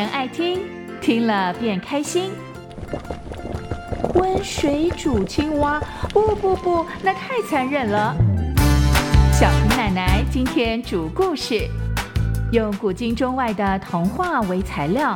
[0.00, 0.62] 人爱听，
[0.98, 2.30] 听了便开心。
[4.14, 8.16] 温水煮青蛙，不不不，那太残忍了。
[9.30, 11.68] 小平奶奶今天煮故事，
[12.50, 15.14] 用古今中外的童话为材料，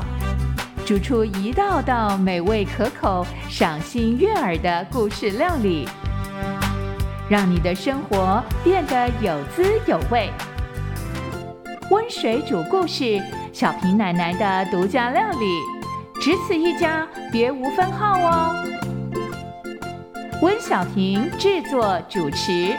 [0.85, 5.89] 煮出一道道美味可口、赏心悦耳的故事料理，
[7.27, 10.29] 让你的生活变得有滋有味。
[11.91, 13.19] 温水煮故事，
[13.54, 15.61] 小平奶奶的独家料理，
[16.21, 18.67] 只此一家，别无分号哦。
[20.43, 22.76] 温小平制作主持。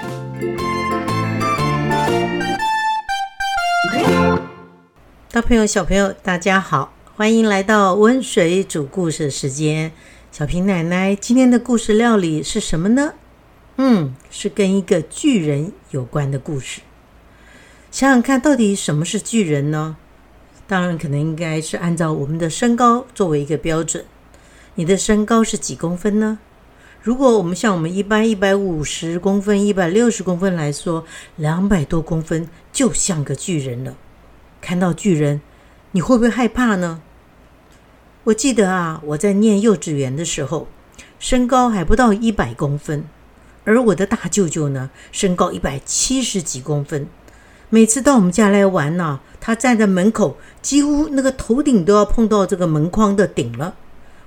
[5.31, 9.93] 大朋友、小朋友，大家好，欢迎来到温水煮故事时间。
[10.29, 13.13] 小平奶奶今天的故事料理是什么呢？
[13.77, 16.81] 嗯，是跟一个巨人有关的故事。
[17.89, 19.95] 想想看，到底什么是巨人呢？
[20.67, 24.03] 当然，可能应该是按照我们的身高作为一个标准。
[24.73, 26.39] 你的身高是几公分呢？
[27.01, 33.95] 如果我们像我们一般一百五十公分、一百六十公分来说，两百多公分就像个巨人了。
[34.59, 35.41] 看到巨人，
[35.91, 37.01] 你会不会害怕呢？
[38.23, 40.67] 我记得啊，我在念幼稚园的时候，
[41.19, 43.05] 身高还不到一百公分，
[43.65, 47.07] 而我的大舅舅呢，身高一百七十几公分。
[47.69, 53.75] 每次到我们家来玩呢，他站在门口，几乎那个头顶都要碰到这个门框的顶了。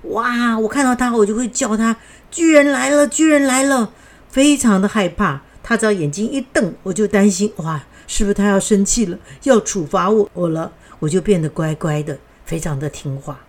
[0.03, 0.58] 哇！
[0.58, 1.97] 我看到他，我就会叫他
[2.30, 3.92] “巨人来了，巨人来了”，
[4.28, 5.42] 非常的害怕。
[5.62, 10.73] 他只要眼睛一瞪，我就担心哇，是不是他要生气了，要处罚我我了？
[10.98, 13.41] 我就变得乖乖的，非常的听话。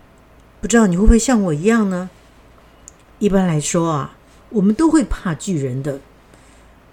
[0.60, 2.10] 不知道你会不会像我一样呢？
[3.18, 4.16] 一般来说啊，
[4.50, 6.00] 我们都会怕巨人的。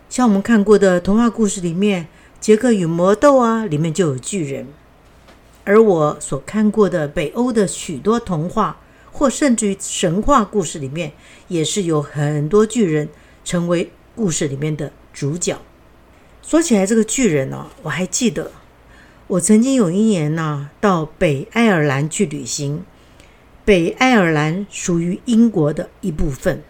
[0.09, 2.08] 像我们看过的童话故事里面。
[2.40, 4.68] 杰克与魔豆啊，里面就有巨人。
[5.64, 8.80] 而我所看过的北欧的许多童话，
[9.12, 11.11] 或甚至于神话故事里面，
[11.50, 13.10] 也是有很多巨人
[13.44, 15.58] 成为故事里面的主角。
[16.42, 18.52] 说起来，这个巨人呢，我还记得，
[19.28, 22.86] 我曾经有一年呢，到北爱尔兰去旅行。
[23.66, 26.64] 北爱尔兰属于英国的一部分。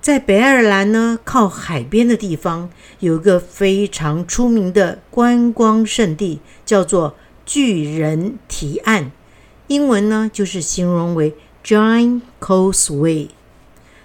[0.00, 9.12] 在北爱尔兰呢，靠海边的地方，有一个非常出名的观光胜地，叫做巨人提案。
[9.66, 13.28] 英文呢，就是形容为 Giant Causeway。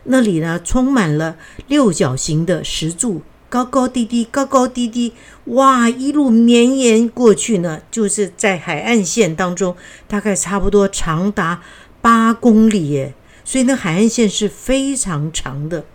[0.04, 5.14] 那里呢，充满了六角形的石柱，高高低低，高高低低，
[5.46, 9.78] 哇，一路绵延过去呢，就是在海岸线当中，
[10.10, 11.64] 大概差不多长达
[12.02, 13.14] 八公里耶。
[13.46, 15.86] 所以那海岸线是非常长的，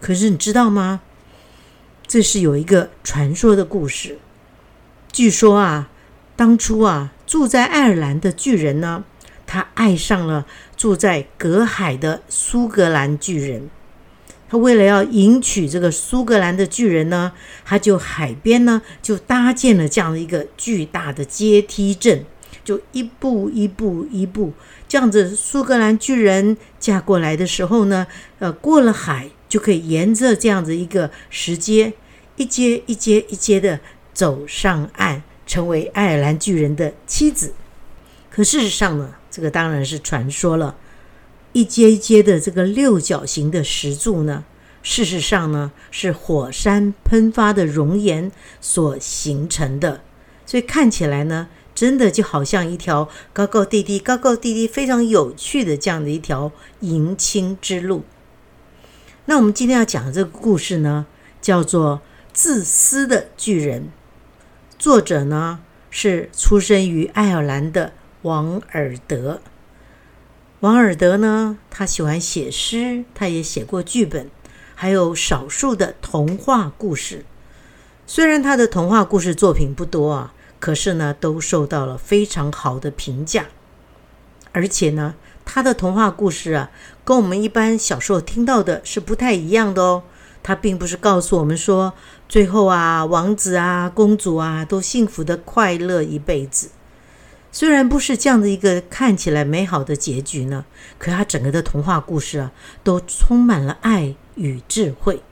[0.00, 1.02] 可是你知道吗？
[2.06, 4.18] 这是有一个传说的故事。
[5.12, 5.90] 据说啊，
[6.34, 9.04] 当初啊，住在爱尔兰的巨人呢，
[9.46, 13.68] 他爱上了住在隔海的苏格兰巨人。
[14.48, 17.32] 他为了要迎娶这个苏格兰的巨人呢，
[17.64, 22.24] 他就海边呢就搭建了这样的一个巨大的阶梯阵。
[22.64, 24.54] 就一步一步一步
[24.94, 28.06] 这样子，苏格兰巨人嫁过来的时候呢，
[28.38, 31.94] 呃，过了海就可以沿着这样子一个石阶，
[32.36, 33.80] 一阶一阶一阶的
[34.12, 37.54] 走上岸，成为爱尔兰巨人的妻子。
[38.30, 40.76] 可事实上呢，这个当然是传说了。
[41.52, 44.44] 一阶一阶的这个六角形的石柱呢，
[44.84, 48.30] 事实上呢是火山喷发的熔岩
[48.60, 50.02] 所形成的，
[50.46, 51.48] 所以看起来呢。
[51.74, 58.04] 真的就好像一条高高低低、高高低低、非常有趣的这样的一条迎亲之路。
[59.24, 61.06] 那我们今天要讲的这个故事呢，
[61.40, 61.96] 叫做
[62.32, 63.82] 《自私的巨人》。
[64.78, 67.92] 作者呢是出生于爱尔兰的
[68.22, 69.40] 王尔德。
[70.60, 74.30] 王尔德呢，他喜欢写诗，他也写过剧本，
[74.74, 77.24] 还有少数的童话故事。
[78.06, 80.33] 虽然他的童话故事作品不多啊。
[80.64, 83.48] 可是呢，都受到了非常好的评价，
[84.52, 85.14] 而且呢，
[85.44, 86.70] 他的童话故事啊，
[87.04, 90.04] 跟我们一般小时候听到的是不太一样的哦。
[90.42, 91.92] 他并不是告诉我们说，
[92.30, 96.70] 最后啊，王子啊、公主啊都幸福的快乐一辈子。
[97.52, 100.64] 虽然不是这样的一个看起来美好的结局呢，
[100.96, 102.52] 可他整个的童话故事啊，
[102.82, 105.22] 都充满了爱与智慧。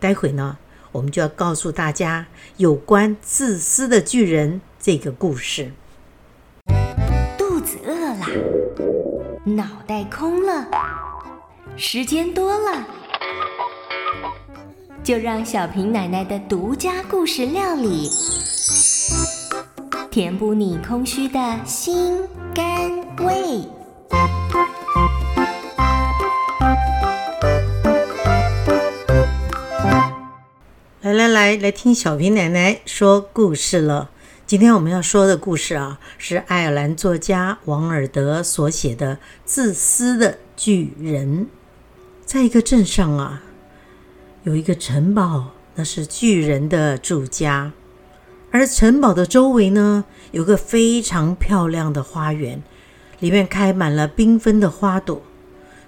[0.00, 0.56] 待会呢。
[0.92, 5.72] 我们就要告诉大家有关自私的巨人这个故事。
[7.36, 8.26] 肚子饿了，
[9.44, 10.66] 脑袋空了，
[11.76, 12.86] 时间多了，
[15.02, 18.10] 就让小平奶奶的独家故事料理，
[20.10, 22.22] 填补你空虚的心
[22.54, 23.66] 肝胃。
[31.16, 34.10] 来来来，来听小平奶奶说故事了。
[34.46, 39.16] 今天我们要说的故事啊，是爱尔兰作家王尔德所写的
[39.46, 41.44] 《自私的巨人》。
[42.26, 43.42] 在一个镇上啊，
[44.42, 47.72] 有一个城堡，那是巨人的住家。
[48.50, 52.62] 而城堡的周围呢，有个非常漂亮的花园，
[53.20, 55.22] 里面开满了缤纷的花朵。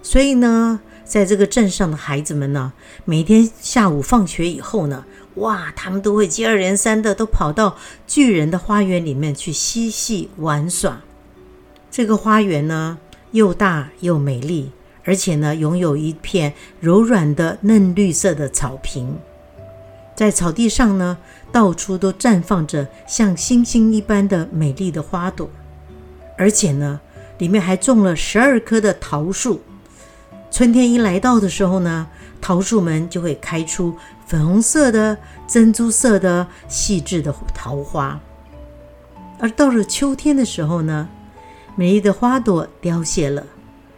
[0.01, 2.75] 所以呢，在这个镇上的孩子们呢，
[3.07, 5.07] 每天下午放学以后呢，
[5.37, 11.01] 哇，他们都会接二连三的都跑到巨人的花园里面去嬉戏玩耍。
[11.91, 12.99] 这个花园呢，
[13.31, 14.71] 又大又美丽。
[15.05, 19.17] 而且呢，拥有一片柔软的嫩绿色的草坪，
[20.15, 21.17] 在草地上呢，
[21.51, 25.49] 到处都绽放着像星星一般的美丽的花朵，
[26.37, 27.01] 而且呢，
[27.39, 29.63] 里面还种了十二棵的桃树。
[30.51, 32.07] 春天一来到的时候呢，
[32.41, 33.97] 桃树们就会开出
[34.27, 35.17] 粉红色的、
[35.47, 38.19] 珍珠色的细致的桃花。
[39.39, 41.09] 而到了秋天的时候呢，
[41.77, 43.45] 美丽的花朵凋谢了。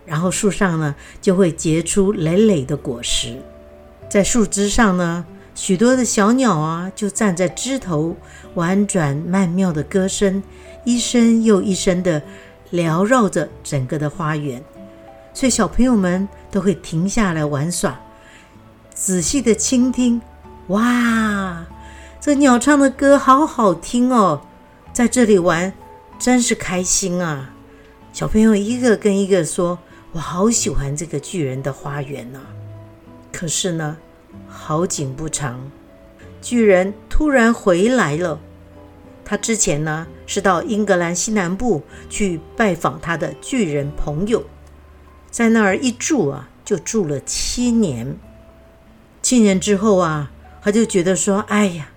[0.04, 3.40] 然后树上呢就会结出累累的果实，
[4.08, 5.24] 在树枝上呢，
[5.54, 8.16] 许多的小鸟啊就站在枝头，
[8.54, 10.42] 婉转曼妙的歌声，
[10.84, 12.20] 一声又一声的
[12.72, 14.60] 缭绕着整个的花园，
[15.40, 17.98] 所以小朋友们都会停下来玩耍，
[18.92, 20.20] 仔细的倾听。
[20.66, 21.64] 哇，
[22.20, 24.42] 这鸟唱的歌好好听哦，
[24.92, 25.72] 在这里玩
[26.18, 27.54] 真是开心啊！
[28.12, 29.78] 小朋友一个跟一个说。
[30.12, 32.40] 我好喜欢这个巨人的花园呢，
[33.32, 33.96] 可是呢，
[34.46, 35.58] 好景不长，
[36.42, 38.38] 巨人突然回来了。
[39.24, 44.44] 他之前呢是到英格兰西南部去拜访他的巨人朋友，
[45.30, 48.16] 在那儿一住啊，就住了七年。
[49.22, 50.30] 七年之后啊，
[50.62, 51.88] 他就觉得说：“哎呀，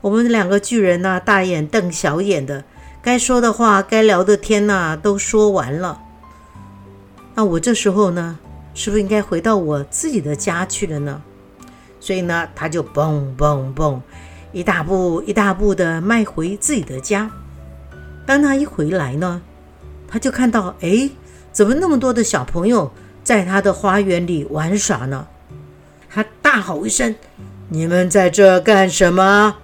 [0.00, 2.64] 我们两个巨人呐，大眼瞪小眼的，
[3.02, 6.00] 该说的话、该聊的天呐，都说完了。”
[7.34, 8.38] 那我这时候呢，
[8.74, 11.22] 是不是应该回到我自己的家去了呢？
[12.00, 14.00] 所以呢，他就蹦蹦蹦，
[14.52, 17.30] 一大步一大步的迈回自己的家。
[18.24, 19.42] 当他一回来呢，
[20.06, 21.10] 他就看到，哎，
[21.52, 22.92] 怎么那么多的小朋友
[23.22, 25.26] 在他的花园里玩耍呢？
[26.08, 27.14] 他大吼一声
[27.68, 29.56] ：“你们在这干什么？”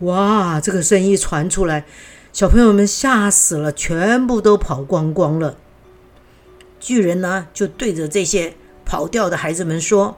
[0.00, 1.84] 哇，这个声音传出来，
[2.32, 5.56] 小朋友们吓死了，全部都跑光光了。
[6.78, 8.54] 巨人呢，就对着这些
[8.86, 10.16] 跑掉的孩子们说：“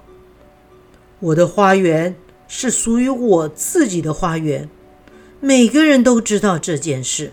[1.19, 2.15] 我的花园
[2.47, 4.69] 是属于我自己的花园，
[5.41, 7.33] 每个人都知道这件事，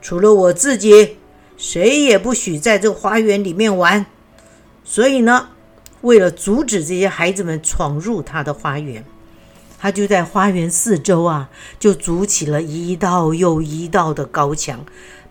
[0.00, 1.18] 除了我自己，
[1.56, 4.06] 谁也不许在这个花园里面玩。
[4.84, 5.48] 所以呢，
[6.02, 9.04] 为了阻止这些孩子们闯入他的花园，
[9.78, 14.84] 他就在花园四周啊，就筑起了一道又一道的高墙，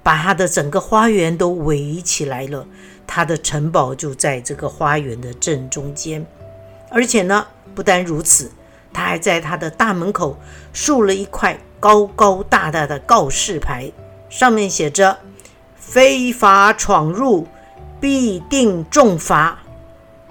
[0.03, 2.67] 把他的整个花园都围起来了。”
[3.07, 6.25] 他的城堡就在这个花园的正中间，
[6.89, 7.45] 而且呢，
[7.75, 8.49] 不单如此，
[8.91, 10.39] 他还在他的大门口
[10.73, 13.91] 竖了一块高高大大的告示牌，
[14.27, 15.19] 上面写着
[15.87, 17.47] “非法闯入，
[18.01, 19.59] 必定重罚”。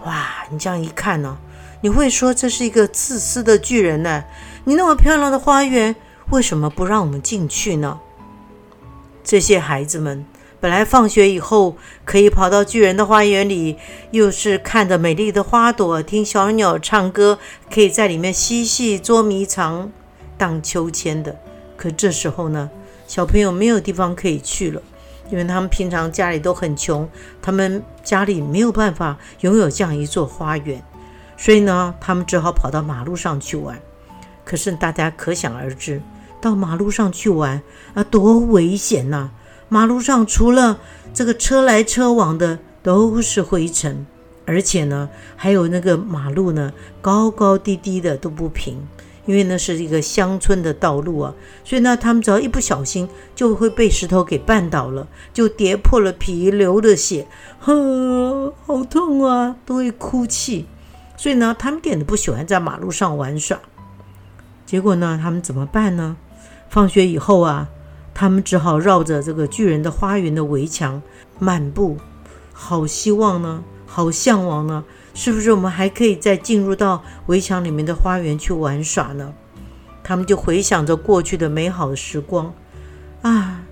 [0.05, 1.39] 哇，你这样一看呢，
[1.81, 4.25] 你会说这是一个自私的巨人呢？
[4.65, 5.95] 你那么漂亮的花园，
[6.31, 8.01] 为什么不让我们进去呢？
[9.23, 10.27] 这些孩子们。
[10.61, 13.77] 本来放学以后可以跑到巨人的花园里，
[14.13, 17.39] 又是看着美丽的花朵，听小鸟唱歌，
[17.71, 19.93] 可以在里面嬉戏、捉迷藏、
[20.39, 21.39] 荡秋千的。
[21.77, 22.71] 可这时候呢，
[23.07, 24.81] 小朋友没有地方可以去了，
[25.35, 27.09] 因为他们平常家里都很穷，
[27.43, 30.81] 他们家里没有办法拥有这样一座花园，
[31.37, 33.77] 所以呢，他们只好跑到马路上去玩。
[34.45, 36.01] 可是大家可想而知，
[36.41, 37.61] 到马路上去玩
[37.95, 39.31] 啊，多危险呐！
[39.69, 40.79] 马路上除了
[41.13, 44.07] 这个车来车往的都是灰尘，
[44.47, 46.73] 而且呢，还有那个马路呢
[47.03, 48.87] 高高低低的都不平，
[49.27, 57.27] 因为那是一个乡村的道路啊，所以呢，他们只要一不小心就会被石头给绊倒了，就跌破了皮，流了血，
[57.61, 60.67] 呵，好痛啊，都会哭泣。
[61.17, 63.59] 所以呢，他们一点都不喜欢在马路上玩耍。
[64.67, 66.17] 结果呢，他们怎么办呢？
[66.69, 67.69] 放学以后啊。
[68.17, 71.03] 他们只好绕着这个巨人的花园的围墙
[71.41, 71.97] 漫步，
[72.53, 74.85] 好希望呢，好向往呢，
[75.15, 79.33] 是不是我们还可以再进入到围墙里面的花园去玩耍呢？
[80.03, 82.53] 他们就回想着过去的美好的时光，
[83.23, 83.63] 啊，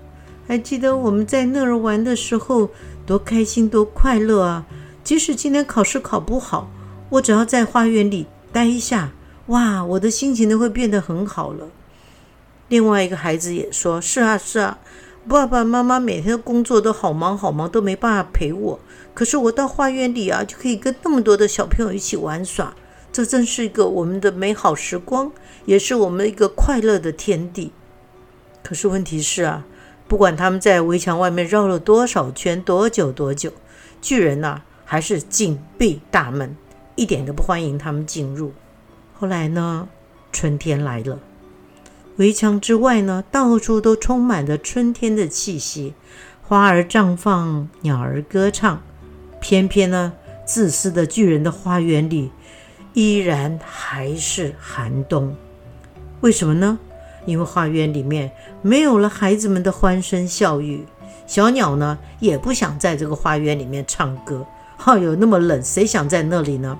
[0.47, 2.71] 还记得我们在那儿玩的时候，
[3.05, 4.65] 多开心，多快乐啊！
[5.03, 6.71] 即使今天考试考不好，
[7.09, 9.11] 我只要在花园里待一下，
[9.47, 11.67] 哇，我的心情都会变得很好了。
[12.69, 14.79] 另外一个孩子也说：“是啊，是啊，
[15.25, 18.79] 爸爸妈妈每天的工作都好忙好忙，都没办法陪我。
[19.13, 22.75] 可是我到花园里啊，就可以跟那么多的小朋友一起玩耍，
[23.11, 25.31] 这真是一个我们的美好时光，
[25.65, 27.71] 也是我们一个快乐的天地。
[28.61, 29.65] 可是问题是啊，
[30.09, 33.53] 不管他们在围墙外面绕了多少圈，多久多久，
[34.01, 36.57] 巨人呐，还是紧闭大门，
[36.95, 38.51] 一点都不欢迎他们进入。
[39.13, 39.87] 后来呢，
[40.33, 41.19] 春天来了。”
[42.17, 45.93] 围墙之外呢，到处都充满着春天的气息，
[46.43, 48.81] 花儿绽放，鸟儿歌唱。
[49.41, 50.13] 偏偏呢，
[50.45, 52.31] 自私的巨人的花园里
[52.93, 55.35] 依然还是寒冬。
[56.21, 56.77] 为什么呢？
[57.25, 60.85] 因为花园里面没有了孩子们的欢声笑语，
[61.25, 64.45] 小鸟呢也不想在这个花园里面唱歌。
[64.77, 66.77] 哈，有那么冷，谁想在那里呢？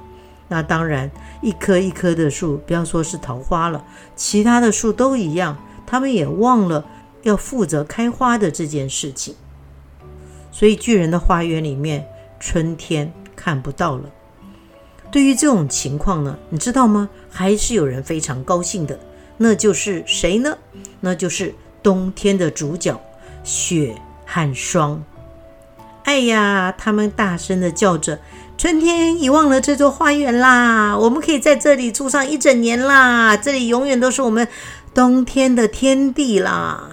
[0.49, 1.09] 那当然，
[1.41, 3.83] 一棵一棵的树，不要说是桃花了，
[4.15, 5.57] 其他的树都一样，
[5.87, 6.85] 他们也忘了
[7.23, 9.35] 要负责开花的这件事情。
[10.51, 12.05] 所以巨人的花园里面，
[12.39, 14.09] 春天看不到了。
[15.09, 17.09] 对于这种情况呢，你知道吗？
[17.31, 18.99] 还是有人非常高兴的，
[19.37, 20.57] 那就是谁呢？
[20.99, 23.01] 那就是冬天的主角——
[23.43, 23.95] 雪
[24.25, 25.03] 和霜。
[26.03, 28.19] 哎呀，他们大声的叫着。
[28.63, 34.47] 春天遗忘了这座花园啦，我们可以在这里住上一整年啦，这里永远都是我们
[34.93, 36.91] 冬天的天地啦。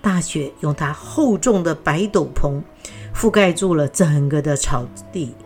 [0.00, 2.60] 大雪用它厚重的白斗篷
[3.14, 5.36] 覆盖住了整个的草地，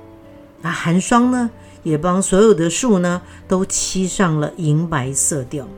[0.62, 1.50] 那寒霜呢，
[1.82, 5.68] 也帮所有的树呢都漆上了银白色调。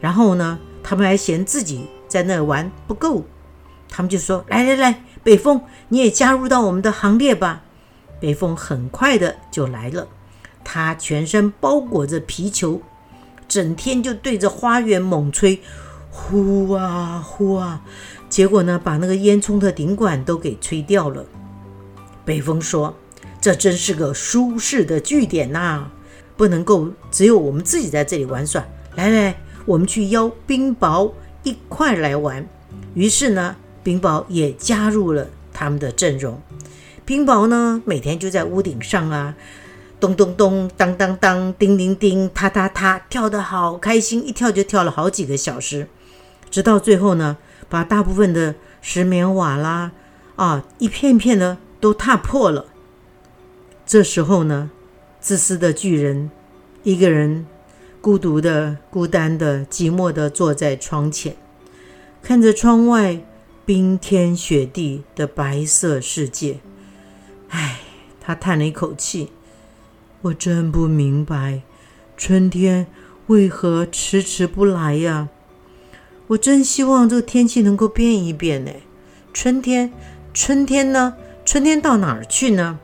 [0.00, 3.24] 然后呢，他们还嫌自己在那玩不够，
[3.88, 7.62] 他们就说：“来来来，北风，你也加入到我们的行列吧。”
[8.24, 10.08] 北风很快的就来了，
[10.64, 12.80] 它全身包裹着皮球，
[13.46, 15.60] 整天就对着花园猛吹，
[16.10, 17.82] 呼啊呼啊，
[18.30, 21.26] 结果呢，把那个烟囱的顶管都给吹掉了。
[22.24, 22.94] 北风说
[23.42, 25.90] ：“这真是个舒适的据点呐，
[26.34, 28.64] 不能够只有我们自己在这里玩耍。
[28.94, 31.12] 来来来，我们去邀冰雹
[31.42, 32.48] 一块来玩。”
[32.94, 36.40] 于是呢，冰雹也加入了他们的阵容。
[37.06, 39.34] 冰雹呢，每天就在屋顶上啊，
[40.00, 45.86] 咚咚咚，当当当，叮叮叮，踏踏踏，跳得好开心，一跳就跳了好几个小时，
[46.50, 47.36] 直到最后呢，
[47.68, 49.92] 把大部分的石棉瓦啦，
[50.36, 52.66] 啊，一片片的都踏破了。
[53.84, 54.70] 这时候呢，
[55.20, 56.30] 自私的巨人
[56.84, 57.46] 一个人
[58.00, 61.36] 孤独的、孤单的、寂寞的坐在窗前，
[62.22, 63.20] 看着窗外
[63.66, 66.60] 冰天雪地的白色世界。
[67.54, 67.76] 唉，
[68.20, 69.30] 他叹了一口气。
[70.22, 71.62] 我真不明白，
[72.16, 72.88] 春天
[73.28, 75.28] 为何迟迟不来呀？
[76.26, 78.72] 我真希望这个天气能够变一变呢。
[79.32, 79.92] 春天，
[80.32, 81.14] 春天呢？
[81.44, 82.80] 春天到哪儿去呢？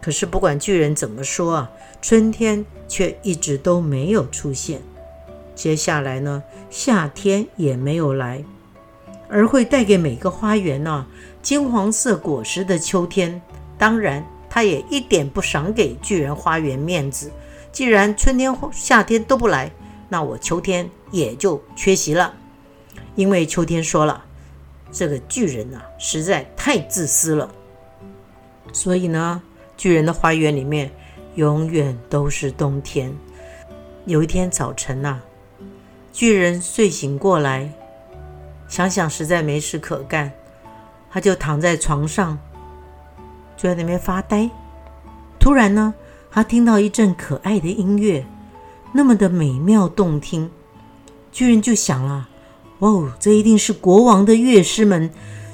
[0.00, 1.70] 可是不管巨人怎么说啊，
[2.00, 4.82] 春天却一直都没有出现。
[5.56, 8.44] 接下来呢，夏天也没有来，
[9.28, 11.06] 而会带给每个花园呢
[11.42, 13.42] 金黄色果实的秋天。
[13.78, 17.30] 当然，他也一点不赏给巨人花园面子。
[17.72, 19.70] 既然春天、夏天都不来，
[20.08, 22.34] 那我秋天也就缺席了。
[23.14, 24.24] 因为秋天说了，
[24.90, 27.50] 这个巨人啊，实在太自私了。
[28.72, 29.42] 所以呢，
[29.76, 30.90] 巨人的花园里面
[31.34, 33.14] 永远都是冬天。
[34.06, 35.20] 有一天早晨呐，
[36.12, 37.72] 巨人睡醒过来，
[38.68, 40.32] 想想实在没事可干，
[41.10, 42.38] 他就躺在床上。
[43.56, 44.50] 就在那边发呆，
[45.38, 45.94] 突然呢，
[46.30, 48.26] 他听到一阵可爱的音乐，
[48.92, 50.50] 那么的美妙动听。
[51.32, 52.28] 巨人就想了
[52.80, 55.10] ：“哇哦，这一定是国王的乐师们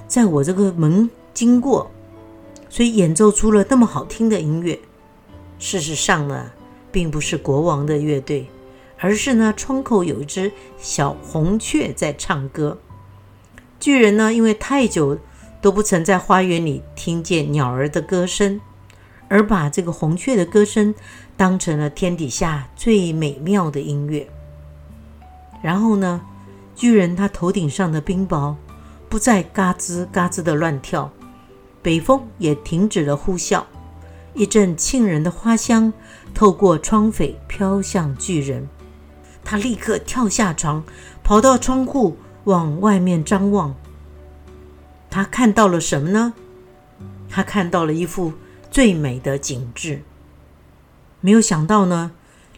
[0.09, 1.91] 在我这个门经过，
[2.69, 4.79] 所以演奏出了那么好听的音乐。”
[5.61, 6.51] 事实上呢，
[6.91, 8.49] 并不是国王的乐队，
[8.99, 12.79] 而是呢，窗口有一只小红雀在唱歌。
[13.79, 15.17] 巨人呢，因为太久。
[15.63, 18.61] 都不曾在花园里听见鸟儿的歌声，
[19.29, 20.93] 而把这个红雀的歌声
[21.37, 24.29] 当成了天底下最美妙的音乐。
[25.63, 26.21] 然后呢，
[26.75, 28.57] 巨人他头顶上的冰雹
[29.09, 31.11] 不再嘎吱嘎吱的乱跳，
[31.81, 33.63] 北风也停止了呼啸，
[34.35, 35.93] 一阵沁人的花香
[36.35, 38.69] 透过窗扉飘向巨人。
[39.45, 40.83] 他立刻跳下床，
[41.23, 43.73] 跑到窗户往外面张望。
[45.13, 46.33] 他看到了什么呢？
[47.29, 48.33] 他看到了一幅
[48.71, 50.01] 最美的景致。
[51.21, 52.13] 没有想到呢，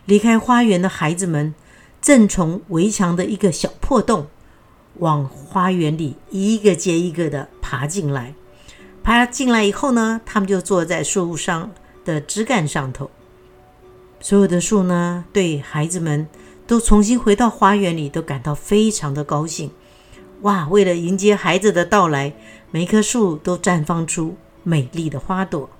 [0.04, 1.52] 离开花园的孩子们
[2.00, 4.28] 正从围墙的一个小破洞
[4.98, 8.34] 往花园里一个接一个的爬进来。
[9.02, 11.72] 爬进来以后呢，他们就坐在树上
[12.04, 13.10] 的枝干上头。
[14.20, 16.28] 所有的树呢，对孩子们
[16.68, 19.72] 都重新回到花园里，都感到非常的高兴。
[20.44, 20.68] 哇！
[20.68, 22.34] 为了迎接孩子的到来，
[22.70, 25.70] 每棵树都绽放出美丽的花朵，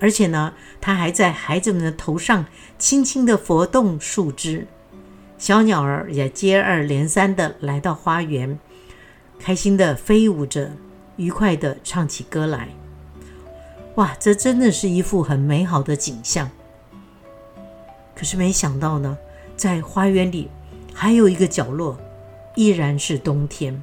[0.00, 2.46] 而且呢，它还在孩子们的头上
[2.78, 4.66] 轻轻地拂动树枝。
[5.36, 8.58] 小鸟儿也接二连三地来到花园，
[9.38, 10.72] 开心地飞舞着，
[11.16, 12.70] 愉快地唱起歌来。
[13.96, 14.16] 哇！
[14.18, 16.50] 这真的是一幅很美好的景象。
[18.14, 19.18] 可是没想到呢，
[19.56, 20.48] 在花园里
[20.94, 21.98] 还有一个角落，
[22.54, 23.82] 依然是冬天。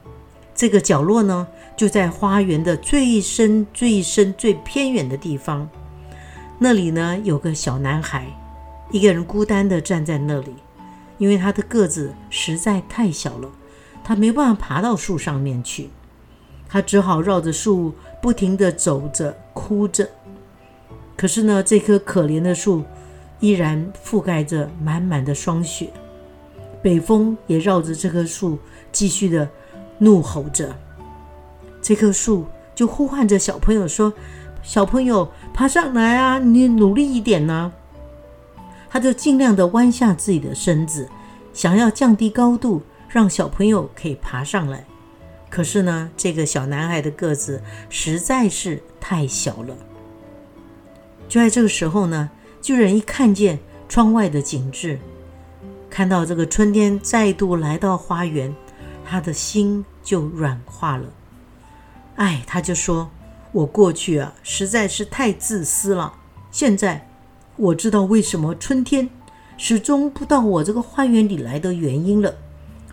[0.54, 5.70] 这个角落呢，就在花园的最深、最深、最偏远的地方。
[6.60, 8.28] 那里呢，有个小男孩，
[8.92, 10.54] 一个人孤单地站在那里，
[11.18, 13.50] 因为他的个子实在太小了，
[14.04, 15.90] 他没办法爬到树上面去，
[16.70, 20.10] 他只好绕着树不停地走着，哭着。
[21.16, 22.84] 可是呢，这棵可怜的树。
[23.40, 25.90] 依然覆盖着满满的霜雪，
[26.82, 28.58] 北风也绕着这棵树
[28.92, 29.48] 继续的
[29.98, 30.76] 怒吼着。
[31.82, 34.14] 这棵树就呼唤着小朋友说
[34.64, 36.40] ：“小朋友，爬上来啊！
[36.40, 37.72] 你努力一点呢。”
[38.90, 41.10] 他就尽量的弯下自己的身子，
[41.54, 44.86] 想要降低高度，让小朋友可以爬上来。
[45.50, 49.76] 可是呢，这个小男孩的个子实在是太小了。
[51.28, 52.30] 就在这个时候呢。
[52.62, 53.58] 巨人一看见
[53.90, 55.00] 窗外的景致，
[55.92, 58.56] 看到这个春天再度来到花园，
[59.06, 61.04] 他的心就软化了。
[62.16, 63.12] 哎，他就说
[63.52, 66.14] ：“我过去啊，实在是太自私了。
[66.50, 67.06] 现在
[67.58, 69.10] 我知道为什么春天
[69.58, 72.34] 始终不到我这个花园里来的原因了。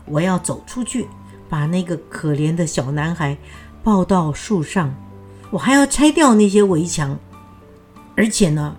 [0.04, 1.06] 我要走出去，
[1.48, 3.38] 把那个可怜的小男孩
[3.84, 4.92] 抱到树上。
[5.50, 7.16] 我还要拆掉那些围墙，
[8.16, 8.76] 而且呢。”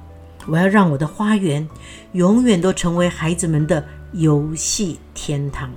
[0.48, 1.68] 我要让我的花园
[2.14, 5.72] 永远都成为孩子们的游戏天堂。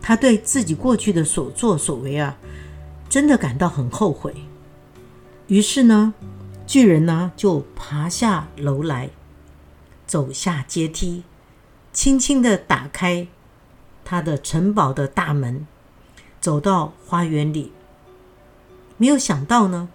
[0.00, 2.36] 他对自己过去的所作所为啊，
[3.08, 4.34] 真的感到很后悔。
[5.46, 6.14] 于是呢，
[6.66, 9.10] 巨人呢就爬下楼来，
[10.06, 11.22] 走下阶梯，
[11.92, 13.26] 轻轻的打开
[14.04, 15.66] 他的城堡的大门，
[16.40, 17.72] 走到花园里。
[18.96, 19.88] 没有想到呢。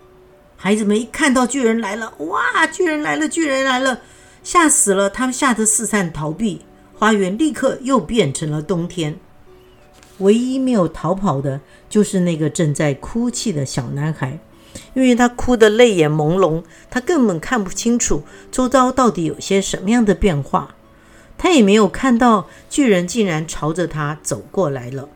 [0.62, 2.68] 孩子们一看到巨人来了，哇！
[2.68, 4.02] 巨人来了，巨人来了，
[4.44, 5.10] 吓死了！
[5.10, 6.65] 他们吓得四散逃避，
[7.00, 9.18] 花园立刻又变成了冬天。
[10.18, 14.38] 唯一没有逃跑的，就是那个正在哭泣的小男孩，
[14.94, 20.76] 因为他哭得泪眼朦胧，他根本看不清楚周遭到底有些什么样的变化。
[21.38, 25.08] 他也没有看到巨人竟然朝着他走过来了。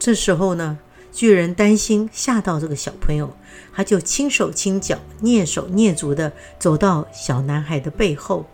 [0.00, 0.78] 这时候呢？
[1.12, 3.36] 巨人担心吓到这个小朋友，
[3.74, 8.46] 他就轻手轻脚、蹑手蹑足地走到小男孩的背后，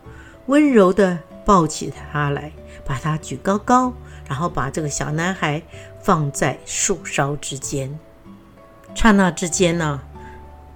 [0.47, 1.17] 温柔地
[1.49, 2.51] 抱起他来，
[2.85, 3.91] 把他举高高，
[4.27, 5.59] 然后把这个小男孩
[5.99, 7.97] 放在树梢之间。
[8.93, 9.99] 刹那之间呢，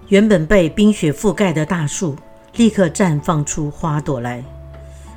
[0.07, 2.15] 原本被冰雪覆盖的大树
[2.55, 4.43] 立刻绽放出花朵来，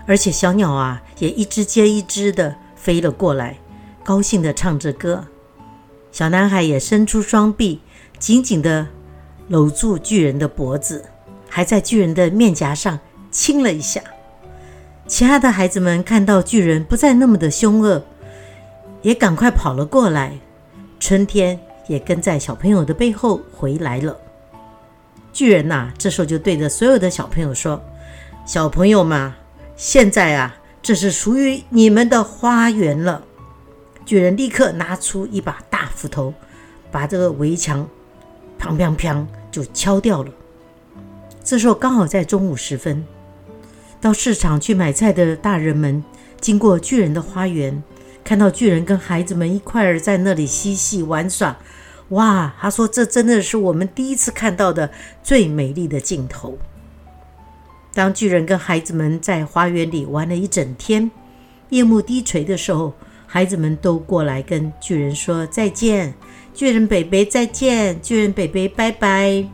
[0.07, 3.57] 而且小鸟啊也一只接一只地飞了过来，
[4.05, 5.25] 高兴地唱着歌。
[6.13, 7.81] 小男孩也伸出双臂，
[8.19, 8.87] 紧紧地
[9.49, 11.07] 搂住巨人的脖子，
[11.49, 14.03] 还在巨人的面颊上亲了一下。
[15.07, 18.03] 其他的孩子们看到巨人不再那么的凶恶，
[19.03, 20.39] 也赶快跑了过来。
[20.99, 24.17] 春天也跟在小朋友的背后回来了。
[25.33, 27.81] 巨人呐，这时候就对着所有的小朋友说
[28.45, 29.33] ：“小朋友们，
[29.77, 33.23] 现在啊，这是属于你们的花园了。”
[34.05, 36.33] 巨人立刻拿出一把大斧头，
[36.91, 37.87] 把这个围墙
[38.59, 40.31] 砰砰砰就敲掉了。
[41.45, 43.05] 这时候刚好在中午时分，
[44.01, 46.05] 到市场去买菜的大人们
[46.41, 47.83] 经过巨人的花园，
[48.23, 51.57] 看到巨人跟孩子们一块儿在那里嬉戏玩耍。
[52.11, 54.91] 哇，他说这真的是我们第一次看到的
[55.23, 56.59] 最美丽的镜头。
[57.93, 61.11] 当巨人跟孩子们在花园里玩了一整天，
[61.71, 62.95] 夜幕低垂的时候。
[63.29, 66.15] 孩子们都过来跟巨人说再见，
[66.55, 69.45] 巨人北北再见，巨人北北拜拜。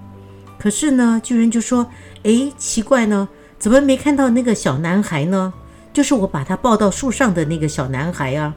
[0.59, 1.91] 可是呢，巨人就说
[2.23, 3.27] ：“哎，奇怪呢，
[3.63, 5.55] 怎么没看到那个小男孩呢？
[5.93, 8.57] 就是我把他抱到树上的那个小男孩啊。”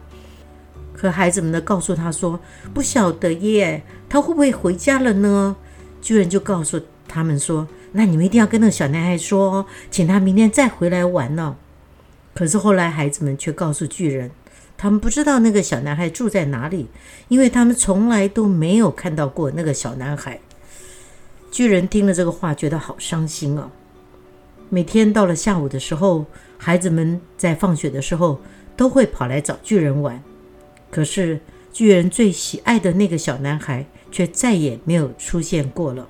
[0.97, 2.39] 可孩子们呢，告诉他说
[2.73, 5.55] ：“不晓得耶，他会不会回家了呢？”
[6.01, 11.55] 巨人就告诉他们说：“那你们一定要跟那个小男孩说，请他明天再回来玩呢。”
[12.33, 14.31] 可是后来孩子们却告诉巨人，
[14.75, 16.87] 他们不知道那个小男孩住在哪里，
[17.27, 20.39] 因为他们从来都没有看到过那个小男孩。
[21.51, 23.69] 巨人听了这个话，觉得好伤心哦。
[24.69, 26.25] 每天到了下午的时候，
[26.57, 28.39] 孩子们在放学的时候
[28.75, 30.21] 都会跑来找巨人玩，
[30.89, 31.39] 可是
[31.71, 36.07] 巨人最喜爱的那个小男孩却再也没有出现过了。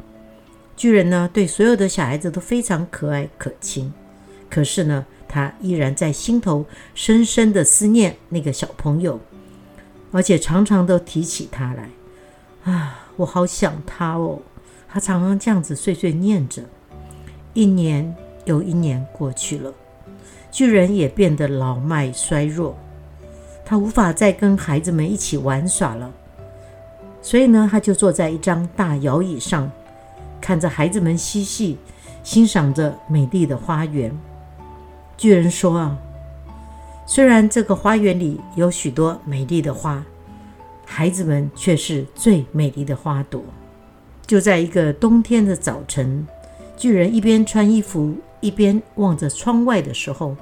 [0.76, 3.94] 巨人呢，对所有的小孩子都非常可爱可亲，
[4.50, 9.20] 可是呢，他依然在心头深深的思念那个小朋友，
[10.12, 11.90] 而且常常都提起他来。
[12.64, 14.40] 啊，我好想他哦！
[14.88, 16.64] 他常常这样子碎碎念着。
[17.54, 18.16] 一年
[18.46, 19.74] 又一年过去了，
[20.52, 22.76] 巨人也变得老迈衰弱，
[23.66, 26.12] 他无法再跟孩子们一起玩耍了。
[27.22, 29.72] 所以呢，他就坐在一张大摇椅上，
[30.40, 31.78] 看着孩子们嬉戏，
[32.24, 34.16] 欣赏着美丽的花园。
[35.18, 35.98] 巨人说：“啊，
[37.08, 40.04] 虽然这个花园里有许多美丽的花，
[40.86, 43.44] 孩子们却是最美丽的花朵。”
[44.28, 46.28] 就在一个冬天的早晨，
[46.76, 50.38] 巨人一边穿衣服一边望着窗外的时候，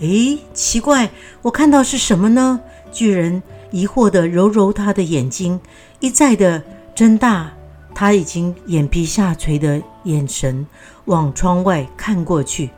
[0.00, 1.08] 诶，奇怪，
[1.42, 2.58] 我看到是什么呢？
[2.90, 5.60] 巨人疑惑地揉揉他的眼睛，
[6.00, 6.60] 一再地
[6.92, 7.52] 睁大
[7.94, 10.66] 他已经眼皮下垂的眼神，
[11.04, 12.70] 往窗外看过去。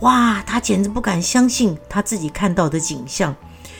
[0.00, 3.34] 哇，他简直不敢相信他自己看到的景象，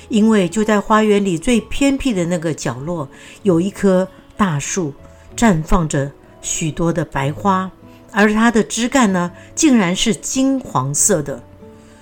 [0.09, 3.07] 因为就在花园里最偏僻的那个角落，
[3.43, 4.95] 有一棵大树。
[5.37, 6.11] 绽放着
[6.43, 7.71] 许多的白花，
[8.12, 11.42] 而它的枝干呢，竟然是金黄色的。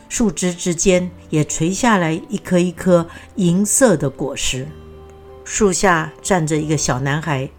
[0.09, 4.67] 树枝之间也垂下来一颗一颗银色的果实。
[5.45, 7.51] 树下站着一个小男孩，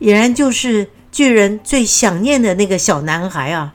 [0.00, 3.74] 俨然就是巨人最想念的那个小男孩啊！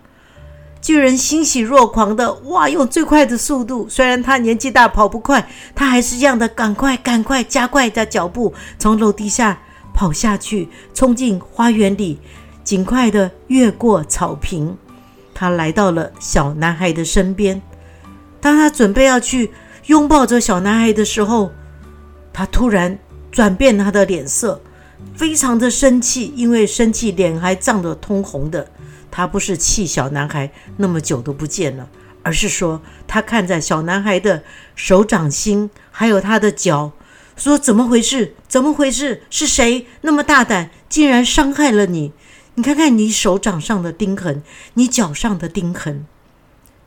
[0.82, 9.60] 巨人欣喜若狂的哇，用最快的速度，虽然他年纪大跑不快，他还是这样的赶快赶快加快着脚步，从楼梯下。
[9.94, 12.18] 跑下去，冲进花园里，
[12.64, 14.78] 尽快的越过草坪。
[15.34, 17.62] 他来到了小男孩的身边。
[18.40, 19.52] 当他准备要去
[19.88, 21.52] 拥抱着小男孩的时候，
[22.34, 22.98] 他突然
[23.32, 24.62] 转变他的脸色，
[25.16, 28.68] 非常的生气，因为生气脸还涨得通红的。
[29.10, 31.90] 他不是气小男孩那么久都不见了，
[32.24, 34.44] 而是说他看在小男孩的
[34.76, 36.92] 手掌心，还有他的脚。
[37.36, 38.36] 说怎么回事？
[38.48, 39.24] 怎么回事？
[39.30, 42.14] 是谁那么大胆，竟然伤害了你？
[42.62, 44.44] 你看看你手掌上的钉痕，
[44.76, 46.06] 你脚上的钉痕。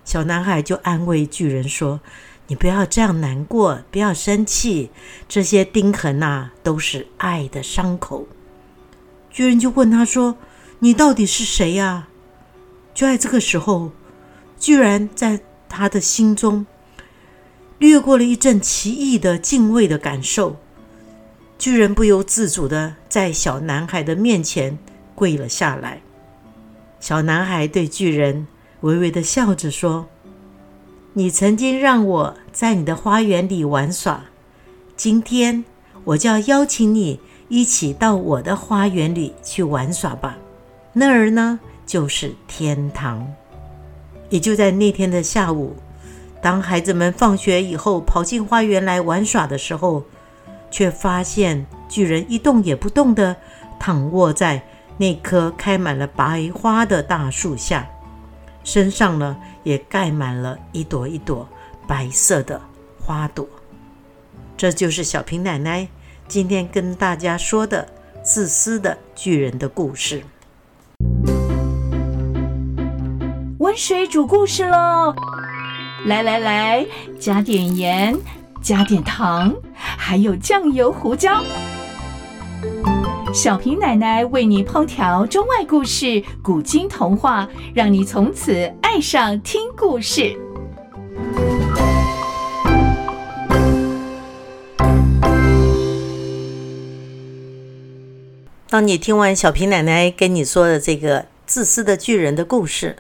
[0.04, 1.98] 小男孩就安慰巨人说
[2.46, 4.92] ：“你不要这样难过，不要生气，
[5.28, 8.28] 这些钉痕呐，都是爱的伤口。”
[9.32, 10.36] 巨人就问他说
[10.78, 12.06] ：“你到底是谁呀？”
[12.94, 13.90] 就在这个时候，
[14.56, 16.64] 居然在他的心中。
[17.78, 20.56] 掠过了一阵奇异的敬畏的感受，
[21.58, 24.78] 巨人不由自主的在小男孩的面前
[25.14, 26.00] 跪了下来。
[27.00, 28.46] 小男孩对巨人
[28.80, 30.06] 微微的笑着说
[31.12, 34.24] ：“你曾经让我在你的花园里玩耍，
[34.96, 35.64] 今天
[36.04, 40.36] 我就要邀请你一起到我的花园里去玩耍吧。
[40.92, 43.26] 那儿呢，就是天堂。”
[44.30, 45.76] 也就在那天的下午。
[46.40, 50.02] 当孩子们放学以后跑进花园来玩耍的时候，
[50.70, 53.36] 却发现巨人一动也不动地
[53.78, 54.62] 躺卧在
[54.96, 57.86] 那棵开满了白花的大树下，
[58.62, 61.48] 身上呢也盖满了一朵一朵
[61.86, 62.60] 白色的
[63.00, 63.46] 花朵。
[64.56, 65.88] 这就是小平奶奶
[66.28, 67.88] 今天跟大家说的
[68.22, 70.22] 自私的巨人的故事。
[73.58, 75.14] 温水煮故事喽！
[76.06, 76.86] 来来来，
[77.18, 78.16] 加点盐，
[78.62, 81.42] 加点糖，还有酱油、胡椒。
[83.34, 90.38] 小平奶奶为你烹调中外故事、古今童话，让你从此爱上听故事。
[98.68, 102.94] 当你听完小平奶奶跟你说的这个自私的巨人的故事，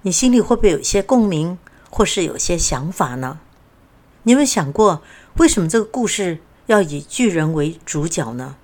[0.00, 1.58] 你心里会不会有些共鸣？
[1.90, 3.40] 或是有些想法呢？
[4.22, 5.02] 你有没有想过，
[5.36, 8.56] 为什么这个故事要以巨人为主角呢？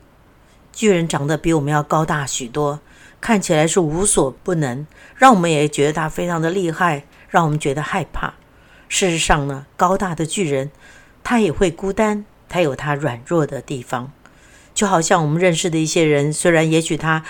[0.73, 2.81] 巨人长得比我们要高大许多，
[3.21, 8.35] 看起来是无所不能，让我们也觉得他非常的厉害，让我们觉得害怕。
[8.89, 10.71] 事实上呢，高大的巨人
[11.23, 14.11] 他也会孤单，他有他软弱的地方。
[14.75, 17.23] 就好像我们认识的一些人，虽然也许他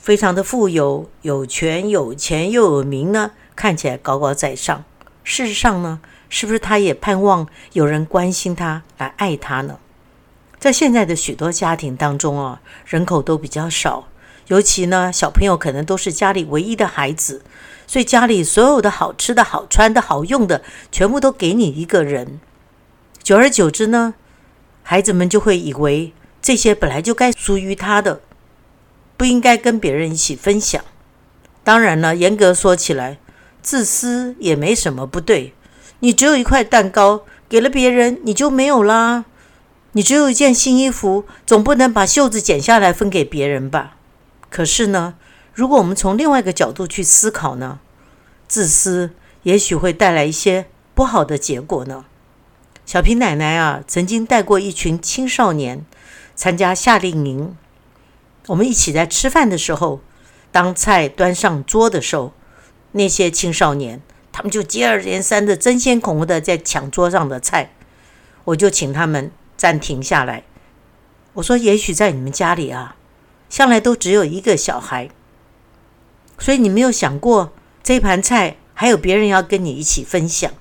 [0.00, 4.84] 非常的富有，有权有钱又有名呢，看起来高高在上。
[5.22, 9.78] 事实上呢，是不是他也盼望有人关心他，来爱他呢？
[10.62, 14.06] 在现在的许多家庭当中啊，人口都比较少，
[14.46, 17.42] 尤其呢，小朋友可能都是家里唯一的孩子，
[17.84, 22.38] 所以家里所有的好吃的好穿的好用的，全部都给你一个人。
[23.24, 24.14] 久而久之呢，
[24.84, 28.20] 孩子们就会以为这些本来就该属于他的。
[29.16, 30.84] 不应该跟别人一起分享。
[31.64, 33.18] 当然了，严格说起来，
[33.60, 35.54] 自私也没什么不对。
[35.98, 39.24] 你只有一块蛋糕，给了别人，你就没有啦。
[39.92, 43.96] 你只有一件新衣服，总不能把袖子剪下来分给别人吧？
[44.48, 45.14] 可是呢，
[45.52, 47.80] 如果我们从另外一个角度去思考呢，
[48.48, 49.10] 自私
[49.42, 52.06] 也许会带来一些不好的结果呢。
[52.86, 55.84] 小平奶奶啊，曾经带过一群青少年
[56.34, 57.56] 参加夏令营。
[58.48, 60.00] 我们一起在吃饭的时候，
[60.50, 62.32] 当菜端上桌的时候，
[62.92, 64.00] 那些青少年
[64.32, 67.72] 他们就接二连三的争先恐后的在抢桌上的菜，
[68.44, 70.44] 我就请他们暂停下来。
[71.34, 72.96] 我说：“也许在你们家里啊，
[73.48, 75.08] 向来都只有一个小孩，
[76.38, 80.52] 所以你没有想过这盘菜还有别人要跟你一起分享。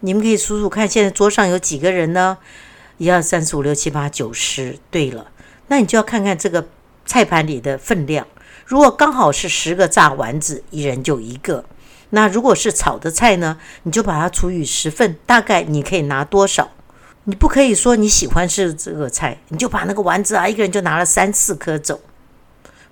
[0.00, 2.38] 你们可以数数看，现在桌上有几个人呢？
[2.96, 4.78] 一二三四五六七八九十。
[4.90, 5.30] 对了，
[5.68, 6.68] 那你就要看看这个。”
[7.08, 8.26] 菜盘里的分量，
[8.66, 11.64] 如果刚好是十个炸丸子，一人就一个。
[12.10, 16.70] 那如果是炒的菜呢，你就把它除以十份，大概你可以拿多少？
[17.24, 22.00] 你不可以说你喜欢吃这个菜，你就把那个丸子啊，一个人就拿了三四颗走。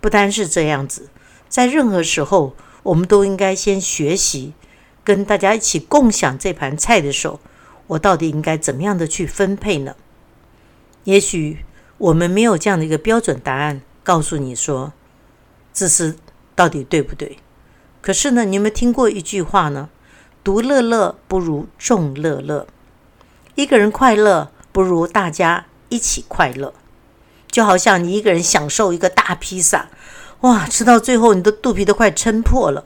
[0.00, 1.08] 不单是这样子，
[1.48, 4.52] 在任何时候，我们都应该先学习
[5.02, 7.40] 跟大家一起共享这盘菜的时候，
[7.86, 9.96] 我到底应该怎么样的去分配呢？
[11.04, 11.64] 也许
[11.98, 13.80] 我们没有这样的一个标准答案。
[14.04, 14.92] 告诉你说，
[15.72, 16.16] 自私
[16.54, 17.38] 到底对不对？
[18.00, 19.88] 可是呢，你有没有听过一句话呢？
[20.44, 22.68] 独乐乐不如众乐乐，
[23.56, 26.74] 一个人快乐不如大家一起快乐。
[27.50, 29.88] 就好像你一个人享受一个大披萨，
[30.42, 32.84] 哇，吃到最后你的肚皮都快撑破了。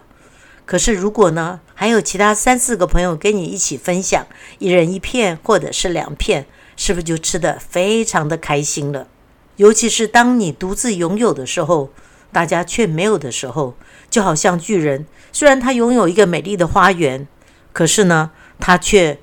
[0.64, 4.24] 可是如果呢，还有其他三四个朋友跟你一起分享，
[4.60, 9.08] 一人一片或者是两片，是不是就吃得非常的开心了？
[9.56, 11.90] 尤其是当你独自拥有的时候，
[12.30, 13.74] 大家却没有的时候，
[14.08, 17.26] 就好像巨人，虽然他拥有一个美丽的花园，
[17.72, 18.30] 可是呢，
[18.60, 19.18] 他却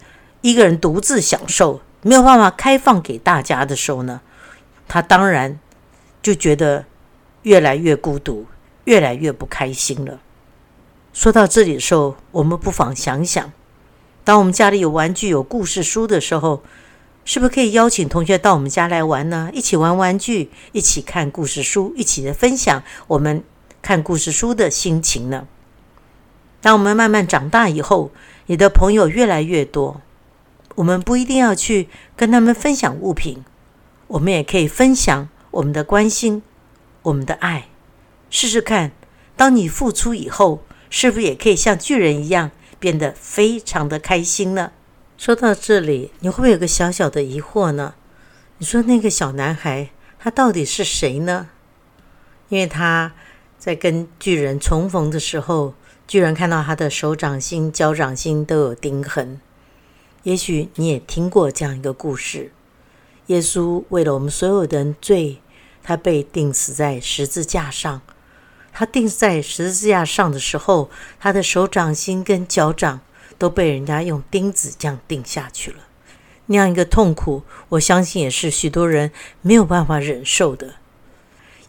[0.47, 4.21] 一个人独自享受，没有办法开放给大家的时候呢，
[4.87, 5.59] 他当然
[6.23, 6.85] 就觉得
[7.41, 8.45] 越来越孤独，
[8.85, 10.21] 越来越不开心了。
[11.11, 13.51] 说到这里的时候，我们不妨想想，
[14.23, 16.63] 当我们家里有玩具、有故事书的时候。
[17.29, 19.49] 是不是可以邀请同学到我们家来玩呢？
[19.51, 23.43] 一起玩玩具，一起看故事书，一起的分享我们
[23.81, 25.45] 看故事书的心情呢？
[26.61, 28.11] 当我们慢慢长大以后，
[28.45, 29.99] 你的朋友越来越多，
[30.77, 33.43] 我们不一定要去跟他们分享物品，
[34.05, 36.43] 我们也可以分享我们的关心、
[37.01, 37.69] 我们的爱。
[38.29, 38.91] 试试看，
[39.35, 44.71] 当你付出以后，是不是也可以像巨人一样变得非常的开心呢？
[45.17, 47.95] 说到这里，你会不会有个小小的疑惑呢？
[48.59, 51.49] 你说那个小男孩他到底是谁呢？
[52.49, 53.13] 因为他
[53.57, 55.73] 在跟巨人重逢的时候，
[56.07, 59.41] 巨人看到他的手掌心、脚掌心都有钉痕。
[60.27, 62.51] 也许你也听过这样一个故事：
[63.27, 65.41] 耶稣为了我们所有的人罪，
[65.81, 68.01] 他被钉死在十字架上。
[68.73, 72.99] 他钉在十字架上的时候，他的手掌心跟脚掌。
[73.39, 75.77] 都被人家用钉子这样钉下去了，
[76.47, 79.11] 那样一个痛苦，我相信也是许多人
[79.43, 80.73] 没有办法忍受的。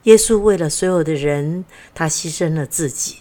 [0.04, 3.18] 耶稣为了所有的人，他牺牲了自己，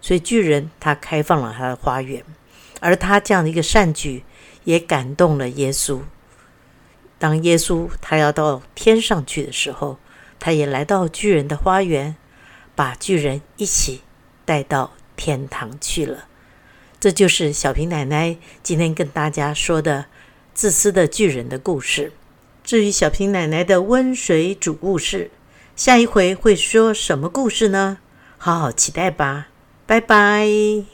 [0.00, 2.24] 所以巨人他开放了他的花园，
[2.82, 4.24] 而他这样的一个善举
[4.64, 6.00] 也感动了耶稣。
[7.18, 9.98] 当耶稣他要到天上去的时候，
[10.40, 12.16] 他也来到巨人的花园，
[12.74, 14.02] 把巨人一起
[14.44, 16.24] 带到天堂去了。
[16.98, 20.06] 这就是小平奶奶今天跟大家说的
[20.52, 22.12] 自私的巨人的故事。
[22.64, 25.30] 至于小平奶奶的温水煮故事，
[25.76, 27.98] 下一回会说什么故事呢？
[28.38, 29.48] 好好期待吧！
[29.86, 30.91] 拜拜。